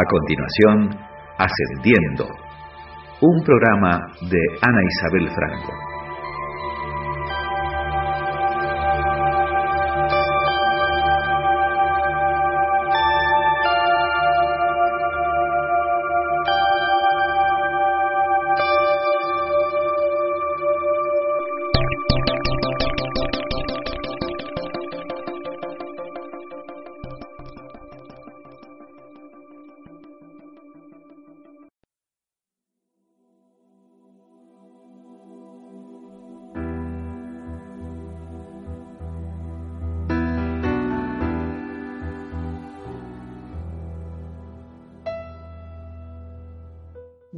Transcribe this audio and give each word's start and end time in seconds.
A 0.00 0.04
continuación, 0.04 0.98
Ascendiendo, 1.36 2.24
un 3.20 3.42
programa 3.44 4.00
de 4.30 4.40
Ana 4.62 4.80
Isabel 4.82 5.28
Franco. 5.28 5.89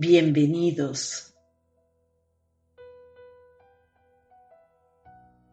Bienvenidos. 0.05 1.33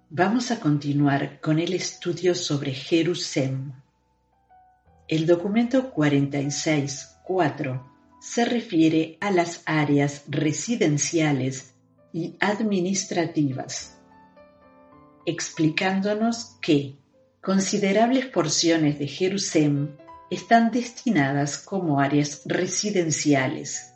Vamos 0.09 0.49
a 0.49 0.59
continuar 0.59 1.39
con 1.39 1.59
el 1.59 1.73
estudio 1.73 2.33
sobre 2.33 2.73
Jerusalén. 2.73 3.75
El 5.07 5.27
documento 5.27 5.93
46.4 5.93 7.83
se 8.19 8.45
refiere 8.45 9.19
a 9.21 9.29
las 9.29 9.61
áreas 9.67 10.23
residenciales 10.27 11.75
y 12.11 12.35
administrativas, 12.39 13.99
explicándonos 15.27 16.57
que 16.59 16.95
considerables 17.39 18.25
porciones 18.25 18.97
de 18.97 19.05
Jerusalén 19.05 19.95
están 20.31 20.71
destinadas 20.71 21.59
como 21.59 21.99
áreas 21.99 22.41
residenciales 22.45 23.88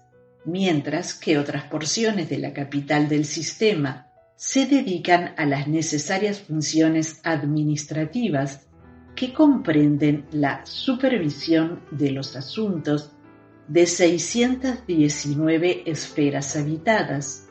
mientras 0.45 1.13
que 1.13 1.37
otras 1.37 1.65
porciones 1.65 2.29
de 2.29 2.37
la 2.37 2.53
capital 2.53 3.07
del 3.07 3.25
sistema 3.25 4.07
se 4.35 4.65
dedican 4.65 5.33
a 5.37 5.45
las 5.45 5.67
necesarias 5.67 6.41
funciones 6.41 7.21
administrativas 7.23 8.67
que 9.15 9.31
comprenden 9.31 10.25
la 10.31 10.65
supervisión 10.65 11.81
de 11.91 12.11
los 12.11 12.35
asuntos 12.35 13.11
de 13.67 13.85
619 13.85 15.83
esferas 15.85 16.55
habitadas, 16.55 17.47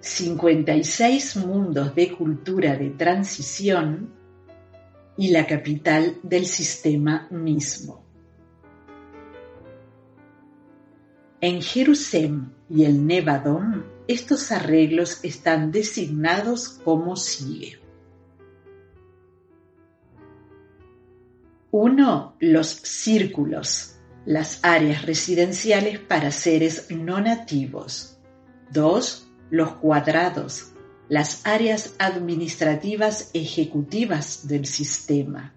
56 0.00 1.36
mundos 1.36 1.94
de 1.94 2.12
cultura 2.12 2.76
de 2.76 2.90
transición 2.90 4.14
y 5.16 5.30
la 5.30 5.46
capital 5.46 6.18
del 6.22 6.46
sistema 6.46 7.26
mismo. 7.30 8.03
En 11.46 11.60
Jerusalén 11.60 12.54
y 12.70 12.86
el 12.86 13.06
Nevadón, 13.06 13.84
estos 14.08 14.50
arreglos 14.50 15.22
están 15.22 15.72
designados 15.72 16.70
como 16.70 17.16
sigue. 17.16 17.78
1. 21.70 22.36
Los 22.40 22.68
círculos, 22.68 23.96
las 24.24 24.60
áreas 24.62 25.04
residenciales 25.04 25.98
para 25.98 26.30
seres 26.30 26.86
no 26.88 27.20
nativos. 27.20 28.16
2. 28.72 29.28
Los 29.50 29.72
cuadrados, 29.72 30.72
las 31.10 31.46
áreas 31.46 31.94
administrativas 31.98 33.28
ejecutivas 33.34 34.48
del 34.48 34.64
sistema. 34.64 35.52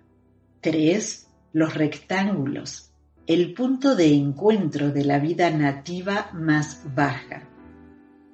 3. 0.60 1.28
Los 1.54 1.76
rectángulos, 1.76 2.87
el 3.28 3.54
punto 3.54 3.94
de 3.94 4.14
encuentro 4.14 4.92
de 4.92 5.04
la 5.04 5.20
vida 5.20 5.52
nativa 5.52 6.30
más 6.34 6.82
baja. 6.96 7.44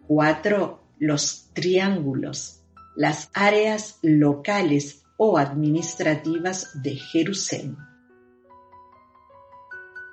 4. 0.07 0.83
Los 0.99 1.49
triángulos, 1.53 2.61
las 2.95 3.31
áreas 3.33 3.97
locales 4.03 5.03
o 5.17 5.39
administrativas 5.39 6.79
de 6.83 6.95
Jerusalén. 6.95 7.75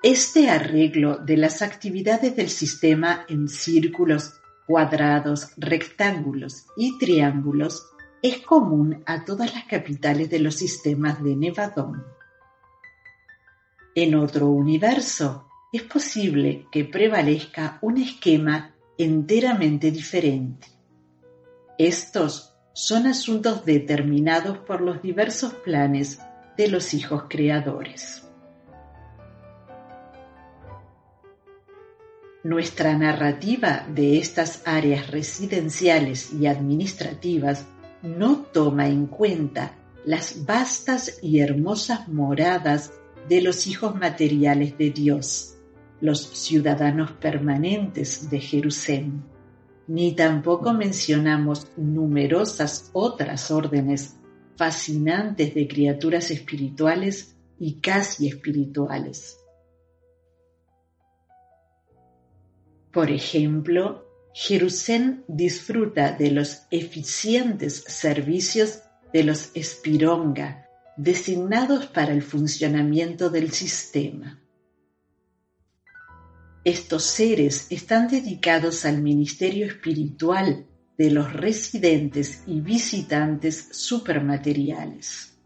Este 0.02 0.48
arreglo 0.48 1.18
de 1.18 1.36
las 1.36 1.60
actividades 1.60 2.34
del 2.34 2.48
sistema 2.48 3.26
en 3.28 3.48
círculos, 3.48 4.40
cuadrados, 4.66 5.48
rectángulos 5.58 6.64
y 6.78 6.96
triángulos 6.96 7.86
es 8.22 8.38
común 8.38 9.02
a 9.04 9.26
todas 9.26 9.52
las 9.52 9.64
capitales 9.64 10.30
de 10.30 10.38
los 10.38 10.54
sistemas 10.54 11.22
de 11.22 11.36
Nevadón. 11.36 12.02
En 14.02 14.14
otro 14.14 14.48
universo, 14.48 15.46
es 15.70 15.82
posible 15.82 16.66
que 16.72 16.86
prevalezca 16.86 17.76
un 17.82 17.98
esquema 17.98 18.74
enteramente 18.96 19.90
diferente. 19.90 20.68
Estos 21.76 22.56
son 22.72 23.06
asuntos 23.06 23.66
determinados 23.66 24.56
por 24.56 24.80
los 24.80 25.02
diversos 25.02 25.52
planes 25.52 26.18
de 26.56 26.68
los 26.68 26.94
hijos 26.94 27.24
creadores. 27.28 28.26
Nuestra 32.42 32.96
narrativa 32.96 33.84
de 33.86 34.16
estas 34.16 34.62
áreas 34.64 35.10
residenciales 35.10 36.32
y 36.32 36.46
administrativas 36.46 37.66
no 38.00 38.46
toma 38.50 38.88
en 38.88 39.08
cuenta 39.08 39.76
las 40.06 40.46
vastas 40.46 41.18
y 41.20 41.40
hermosas 41.40 42.08
moradas 42.08 42.94
de 43.28 43.40
los 43.40 43.66
hijos 43.66 43.94
materiales 43.94 44.76
de 44.78 44.90
Dios, 44.90 45.56
los 46.00 46.20
ciudadanos 46.20 47.12
permanentes 47.12 48.30
de 48.30 48.40
Jerusalén, 48.40 49.22
ni 49.86 50.14
tampoco 50.14 50.72
mencionamos 50.72 51.66
numerosas 51.76 52.90
otras 52.92 53.50
órdenes 53.50 54.16
fascinantes 54.56 55.54
de 55.54 55.66
criaturas 55.66 56.30
espirituales 56.30 57.36
y 57.58 57.80
casi 57.80 58.28
espirituales. 58.28 59.38
Por 62.92 63.10
ejemplo, 63.10 64.06
Jerusalén 64.32 65.24
disfruta 65.28 66.12
de 66.12 66.30
los 66.30 66.62
eficientes 66.70 67.84
servicios 67.86 68.82
de 69.12 69.24
los 69.24 69.50
espironga, 69.54 70.68
designados 70.96 71.86
para 71.86 72.12
el 72.12 72.22
funcionamiento 72.22 73.30
del 73.30 73.50
sistema. 73.52 74.40
Estos 76.64 77.04
seres 77.04 77.66
están 77.70 78.08
dedicados 78.08 78.84
al 78.84 79.00
ministerio 79.00 79.66
espiritual 79.66 80.66
de 80.98 81.10
los 81.10 81.32
residentes 81.32 82.42
y 82.46 82.60
visitantes 82.60 83.68
supermateriales. 83.72 85.38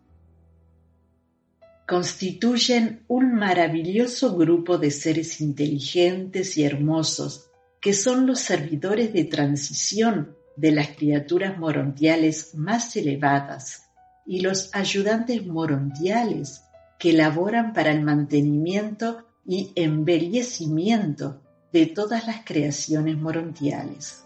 Constituyen 1.87 3.05
un 3.06 3.35
maravilloso 3.35 4.37
grupo 4.37 4.79
de 4.79 4.90
seres 4.90 5.40
inteligentes 5.40 6.56
y 6.56 6.64
hermosos 6.64 7.50
que 7.81 7.93
son 7.93 8.26
los 8.26 8.40
servidores 8.40 9.12
de 9.12 9.25
transición 9.25 10.37
de 10.56 10.73
las 10.73 10.88
criaturas 10.88 11.58
morontiales 11.58 12.55
más 12.55 12.97
elevadas 12.97 13.84
y 14.26 14.41
los 14.41 14.75
ayudantes 14.75 15.47
morontiales 15.47 16.65
que 16.99 17.12
laboran 17.12 17.73
para 17.73 17.93
el 17.93 18.03
mantenimiento 18.03 19.25
y 19.47 19.73
embellecimiento 19.75 21.43
de 21.73 21.87
todas 21.87 22.26
las 22.26 22.44
creaciones 22.44 23.19
morontiales. 23.19 24.25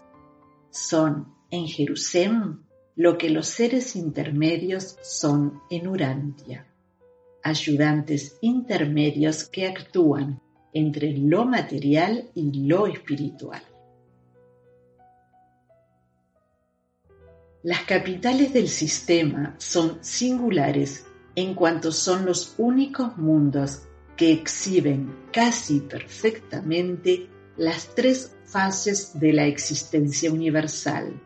Son 0.69 1.33
en 1.49 1.67
Jerusalén 1.67 2.59
lo 2.95 3.17
que 3.17 3.29
los 3.29 3.47
seres 3.47 3.95
intermedios 3.95 4.97
son 5.01 5.61
en 5.69 5.87
Urantia, 5.87 6.67
ayudantes 7.43 8.37
intermedios 8.41 9.45
que 9.45 9.67
actúan 9.67 10.41
entre 10.73 11.17
lo 11.17 11.45
material 11.45 12.29
y 12.35 12.67
lo 12.67 12.87
espiritual. 12.87 13.63
Las 17.61 17.81
capitales 17.81 18.53
del 18.53 18.69
sistema 18.69 19.55
son 19.57 19.97
singulares 20.01 21.05
en 21.35 21.55
cuanto 21.55 21.91
son 21.91 22.25
los 22.25 22.55
únicos 22.57 23.17
mundos 23.17 23.81
que 24.15 24.31
exhiben 24.31 25.13
casi 25.33 25.81
perfectamente 25.81 27.27
las 27.57 27.93
tres 27.93 28.33
fases 28.45 29.19
de 29.19 29.33
la 29.33 29.45
existencia 29.45 30.31
universal, 30.31 31.21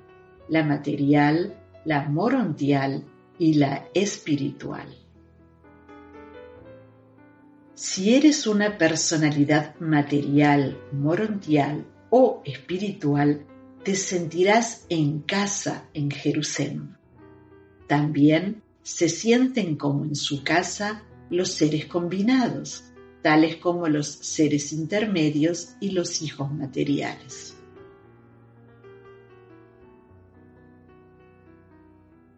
la 0.50 0.64
material, 0.64 1.56
la 1.86 2.10
morontial 2.10 3.04
y 3.38 3.54
la 3.54 3.88
espiritual. 3.94 4.88
Si 7.76 8.16
eres 8.16 8.48
una 8.48 8.80
personalidad 8.80 9.80
material, 9.80 10.80
morontial 10.92 11.86
o 12.10 12.42
espiritual, 12.44 13.46
te 13.84 13.96
sentirás 13.96 14.86
en 14.90 15.20
casa 15.20 15.90
en 15.94 16.10
Jerusalén. 16.10 16.96
También 17.88 18.64
se 18.82 19.10
sienten 19.10 19.76
como 19.76 20.06
en 20.06 20.16
su 20.16 20.44
casa 20.44 21.04
los 21.30 21.52
seres 21.52 21.86
combinados, 21.86 22.86
tales 23.22 23.58
como 23.58 23.88
los 23.88 24.08
seres 24.08 24.72
intermedios 24.72 25.76
y 25.82 25.92
los 25.92 26.22
hijos 26.22 26.52
materiales. 26.52 27.58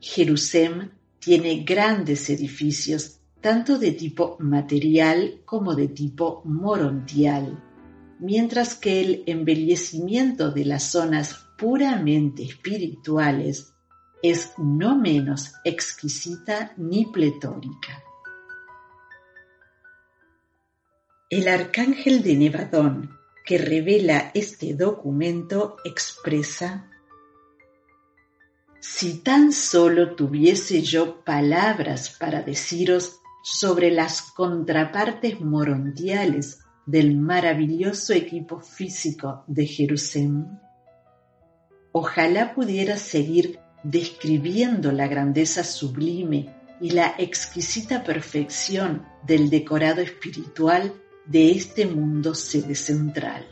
Jerusalén 0.01 0.91
tiene 1.19 1.63
grandes 1.63 2.29
edificios 2.29 3.19
tanto 3.41 3.77
de 3.77 3.91
tipo 3.91 4.37
material 4.39 5.41
como 5.45 5.75
de 5.75 5.89
tipo 5.89 6.41
morontial, 6.45 7.61
mientras 8.19 8.75
que 8.75 9.01
el 9.01 9.23
embellecimiento 9.27 10.51
de 10.51 10.65
las 10.65 10.91
zonas 10.91 11.35
puramente 11.57 12.43
espirituales 12.43 13.73
es 14.21 14.53
no 14.57 14.97
menos 14.97 15.53
exquisita 15.63 16.73
ni 16.77 17.05
pletórica. 17.05 18.03
El 21.29 21.47
arcángel 21.47 22.23
de 22.23 22.35
Nevadón 22.35 23.17
que 23.45 23.57
revela 23.57 24.31
este 24.33 24.73
documento 24.73 25.77
expresa 25.85 26.89
Si 28.79 29.19
tan 29.19 29.51
solo 29.51 30.15
tuviese 30.15 30.81
yo 30.81 31.23
palabras 31.23 32.09
para 32.19 32.41
deciros 32.41 33.19
sobre 33.43 33.91
las 33.91 34.23
contrapartes 34.31 35.41
morontiales 35.41 36.64
del 36.85 37.17
maravilloso 37.17 38.13
equipo 38.13 38.59
físico 38.59 39.43
de 39.47 39.65
Jerusalén, 39.65 40.59
ojalá 41.91 42.53
pudiera 42.53 42.97
seguir 42.97 43.59
describiendo 43.83 44.91
la 44.91 45.07
grandeza 45.07 45.63
sublime 45.63 46.53
y 46.81 46.91
la 46.91 47.15
exquisita 47.17 48.03
perfección 48.03 49.05
del 49.25 49.49
decorado 49.49 50.01
espiritual 50.01 50.93
de 51.25 51.51
este 51.51 51.85
mundo 51.85 52.35
sede 52.35 52.75
central. 52.75 53.47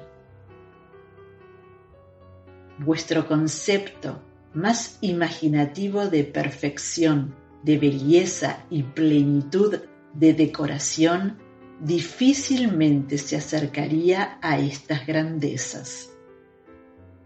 Vuestro 2.79 3.27
concepto 3.27 4.21
más 4.53 4.97
imaginativo 5.01 6.07
de 6.07 6.23
perfección, 6.23 7.35
de 7.63 7.77
belleza 7.77 8.65
y 8.69 8.83
plenitud 8.83 9.79
de 10.13 10.33
decoración 10.33 11.37
difícilmente 11.83 13.17
se 13.17 13.35
acercaría 13.35 14.39
a 14.41 14.57
estas 14.57 15.05
grandezas. 15.05 16.09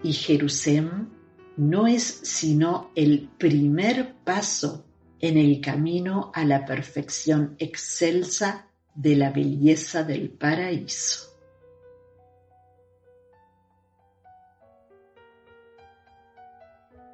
Y 0.01 0.13
Jerusalén 0.13 1.09
no 1.57 1.87
es 1.87 2.03
sino 2.03 2.91
el 2.95 3.29
primer 3.37 4.15
paso 4.23 4.85
en 5.19 5.37
el 5.37 5.61
camino 5.61 6.31
a 6.33 6.43
la 6.43 6.65
perfección 6.65 7.55
excelsa 7.59 8.67
de 8.95 9.15
la 9.15 9.29
belleza 9.29 10.03
del 10.03 10.29
paraíso. 10.31 11.27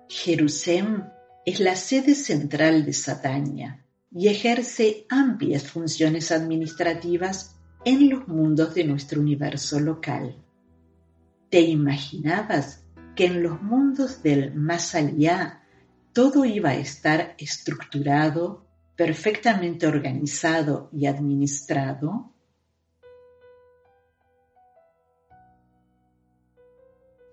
Jerusalén 0.08 1.10
es 1.46 1.60
la 1.60 1.76
sede 1.76 2.16
central 2.16 2.86
de 2.86 2.94
Satania 2.94 3.83
y 4.16 4.28
ejerce 4.28 5.06
amplias 5.10 5.64
funciones 5.64 6.32
administrativas 6.32 7.56
en 7.86 8.10
los 8.10 8.28
mundos 8.28 8.74
de 8.76 8.84
nuestro 8.84 9.20
universo 9.20 9.80
local. 9.80 10.36
¿Te 11.50 11.62
imaginabas 11.62 12.86
que 13.16 13.26
en 13.26 13.44
los 13.44 13.62
mundos 13.62 14.24
del 14.24 14.54
más 14.56 14.96
todo 16.14 16.46
iba 16.46 16.70
a 16.70 16.76
estar 16.76 17.36
estructurado, 17.38 18.68
perfectamente 18.96 19.88
organizado 19.88 20.90
y 20.92 21.08
administrado? 21.08 22.32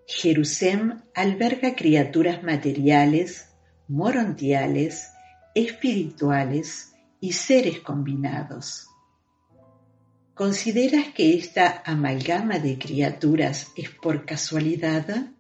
Jerusalén 0.07 1.05
alberga 1.15 1.77
criaturas 1.77 2.43
materiales, 2.43 3.49
morontiales, 3.87 5.13
espirituales 5.55 6.95
y 7.21 7.33
seres 7.33 7.81
combinados. 7.81 8.87
¿Consideras 10.35 11.13
que 11.15 11.37
esta 11.37 11.83
amalgama 11.85 12.59
de 12.59 12.79
criaturas 12.79 13.73
es 13.77 13.91
por 13.91 14.25
casualidad? 14.25 15.33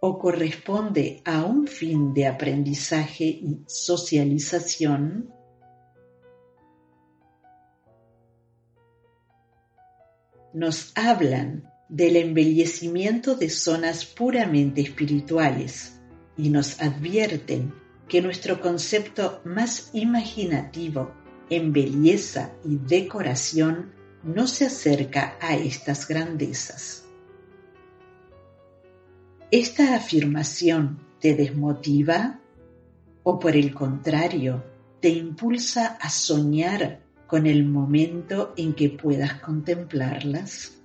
¿O 0.00 0.18
corresponde 0.18 1.20
a 1.24 1.44
un 1.44 1.66
fin 1.66 2.14
de 2.14 2.26
aprendizaje 2.26 3.24
y 3.24 3.64
socialización? 3.66 5.34
Nos 10.54 10.92
hablan 10.94 11.68
del 11.88 12.16
embellecimiento 12.16 13.34
de 13.34 13.50
zonas 13.50 14.04
puramente 14.04 14.80
espirituales 14.80 16.00
y 16.36 16.50
nos 16.50 16.80
advierten 16.80 17.81
que 18.12 18.20
nuestro 18.20 18.60
concepto 18.60 19.40
más 19.42 19.88
imaginativo 19.94 21.12
en 21.48 21.72
belleza 21.72 22.52
y 22.62 22.76
decoración 22.76 23.94
no 24.22 24.46
se 24.46 24.66
acerca 24.66 25.38
a 25.40 25.56
estas 25.56 26.06
grandezas. 26.06 27.06
¿Esta 29.50 29.96
afirmación 29.96 30.98
te 31.20 31.34
desmotiva 31.34 32.38
o 33.22 33.38
por 33.38 33.56
el 33.56 33.72
contrario 33.72 34.62
te 35.00 35.08
impulsa 35.08 35.96
a 35.98 36.10
soñar 36.10 37.00
con 37.26 37.46
el 37.46 37.64
momento 37.64 38.52
en 38.58 38.74
que 38.74 38.90
puedas 38.90 39.40
contemplarlas? 39.40 40.81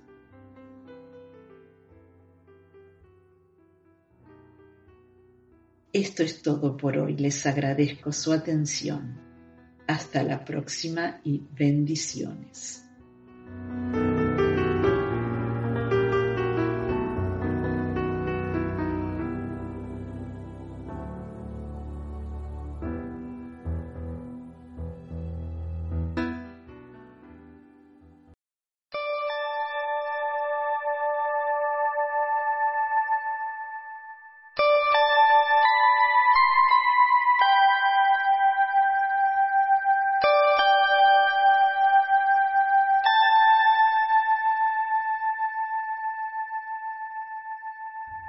Esto 5.92 6.22
es 6.22 6.42
todo 6.42 6.76
por 6.76 6.98
hoy. 6.98 7.16
Les 7.16 7.46
agradezco 7.46 8.12
su 8.12 8.32
atención. 8.32 9.18
Hasta 9.86 10.22
la 10.22 10.44
próxima 10.44 11.20
y 11.24 11.42
bendiciones. 11.50 12.84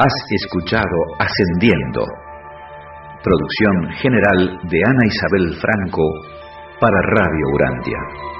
Has 0.01 0.13
escuchado 0.31 0.97
Ascendiendo, 1.19 2.05
producción 3.21 3.91
general 4.01 4.57
de 4.63 4.79
Ana 4.85 5.05
Isabel 5.05 5.59
Franco 5.59 6.03
para 6.79 7.01
Radio 7.01 7.45
Urantia. 7.53 8.38